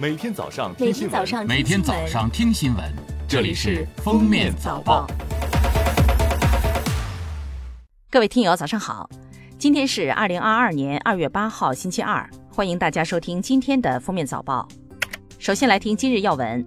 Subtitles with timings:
[0.00, 2.82] 每天早上听新闻，每天早上听新闻，
[3.28, 5.06] 这里是《封面早报》。
[8.10, 9.10] 各位听友，早上好！
[9.58, 14.66] 今天是二零二二年二月八号，星期二，欢迎大家收听今天的《封面早报》。
[15.38, 16.66] 首先来听今日要闻。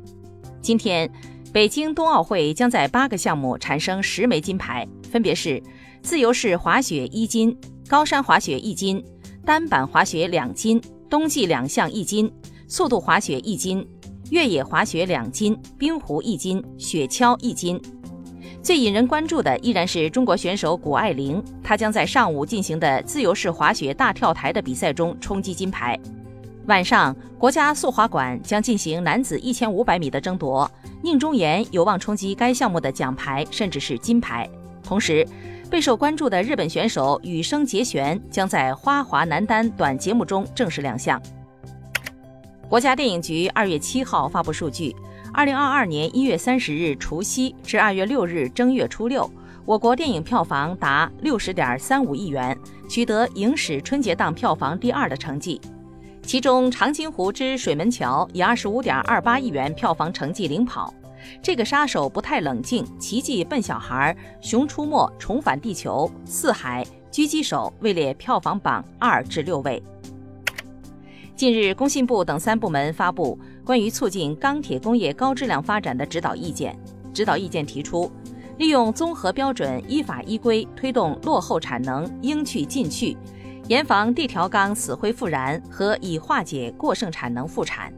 [0.61, 1.09] 今天，
[1.51, 5.59] 北京冬奥会将在八个项目产生十枚金牌，分别是
[6.03, 7.57] 自由式滑雪一金、
[7.87, 9.03] 高山滑雪一金、
[9.43, 10.79] 单板滑雪两金、
[11.09, 12.31] 冬季两项一金。
[12.73, 13.87] 速度滑雪一金，
[14.31, 17.79] 越野滑雪两金，冰壶一金，雪橇一金。
[18.63, 25.95] 最引人关注的依然是中国选手谷爱凌，她将在上午进行的自由式滑雪大跳台的比赛中冲击金牌。
[26.65, 30.67] 晚上，国家速滑馆将进行男子一千五百米的争夺，
[31.03, 34.49] 宁中岩有望冲击该项目的奖牌，甚至是金牌。
[34.83, 35.23] 同时，
[35.69, 41.21] 备受关注的日本选手羽生结弦将在花滑男单短节目中正式亮相。
[42.69, 44.95] 国家电影局二月七号发布数据，
[45.31, 49.29] 二零二二年一月三十日除夕至二月六日正月初六，
[49.63, 52.57] 我国电影票房达六十点三五亿元，
[52.89, 55.61] 取得影史春节档票房第二的成绩。
[56.23, 60.91] 其中，《长津湖之水门桥》以二十五点二八亿元票房成绩领跑，
[61.43, 64.15] 《这个杀手不太冷静》《奇迹笨小孩》
[64.49, 66.83] 《熊出没》《重返地球》《四海》
[67.13, 69.83] 《狙击手》位列票房榜二至六位。
[71.35, 76.77] 近日，工信部等三部门发布关于促进钢铁工业高质量发展的指导意见。
[77.11, 78.11] 指导意见提出，
[78.57, 83.17] 利用综合标准，依法依规推动落后产能应去尽去，
[83.67, 87.91] 严防地条钢死灰复燃和以化解过剩产能复产。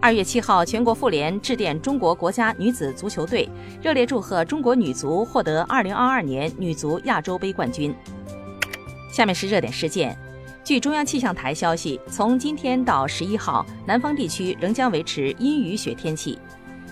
[0.00, 3.48] 二月七号，全国妇联致电中国国家女子足球队，
[3.82, 7.94] 热烈祝贺中国女足获得二零二二年女足亚洲杯冠军。
[9.12, 10.16] 下面是热点事件。
[10.66, 16.36] 据中央气象台消息，从今天到十一号，南方地区仍将维持阴雨雪天气，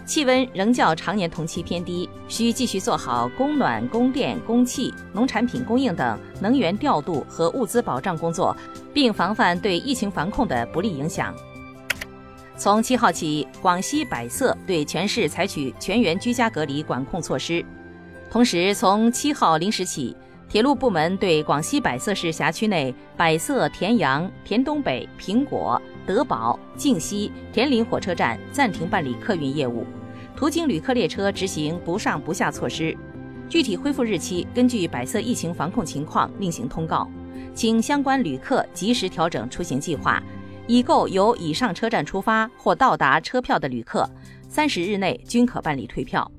[0.07, 8.57] 气温仍较常年同期偏低，需继续做好供暖、供电、供气、农产品供应等能源调度和物资保障工作，
[8.93, 11.35] 并防范对疫情防控的不利影响。
[12.57, 17.65] 从七号起，广西百色对全市采取全员居家隔离管控措施，
[18.31, 20.17] 同时从七号零时起。
[20.55, 29.85] 铁路部门对广西百色市辖区内百色、田阳、田东北、苹果、德宝、靖西、田林火车站暂停办理客运业务，
[30.37, 32.97] 途经旅客列车执行不上不下措施。
[33.49, 37.11] 具体恢复日期根据百色疫情防控情况另行通告，
[37.53, 40.23] 请相关旅客及时调整出行计划。
[40.69, 44.09] 已购由以上车站出发或到达车票的旅客，
[44.49, 46.31] 三十日内均可办理退票。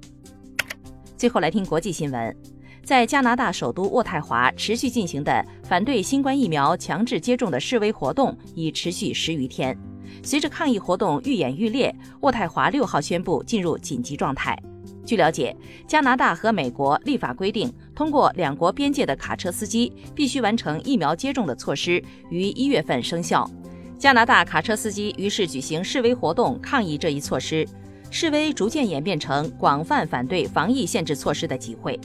[1.18, 2.55] 最后来听国际新闻。
[2.86, 9.76] 在加拿大首都渥太华持续进行的反对新冠疫苗强制接种的示威活动已持续十余天。
[10.22, 14.56] 随着抗议活动愈演愈烈，渥太华六号宣布进入紧急状态。
[15.04, 15.56] 据了解，
[15.88, 23.50] 加拿大和美国立法规定，通过两国边界的卡车司机必须完成疫苗接种的措施于一月份生效。
[23.98, 27.68] 加拿大卡车司机于是举行示威活动抗议这一措施，
[28.12, 32.00] 示威逐渐演变成广泛反对防疫限制措施的集会。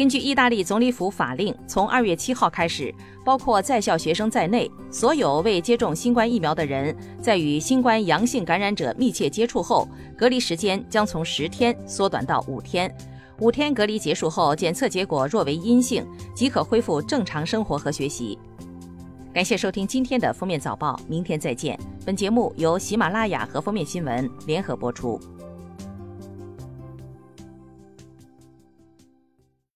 [0.00, 2.90] 根据意大利总理府法令，从二月七号开始，
[3.22, 12.90] 包括在校学生在内，所有未接种新冠疫苗的人，在与新冠阳性感染者密切接触后，隔离时间将从十天缩短到五天。
[13.40, 16.02] 五天隔离结束后，检测结果若为阴性，
[16.34, 18.38] 即可恢复正常生活和学习。
[19.34, 21.78] 感谢收听今天的封面早报，明天再见。
[22.06, 25.20] 本节目由喜马拉雅和封面新闻联合播出。